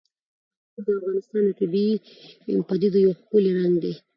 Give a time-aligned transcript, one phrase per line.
[0.75, 1.95] انګور د افغانستان د طبیعي
[2.67, 3.93] پدیدو یو ښکلی رنګ دی.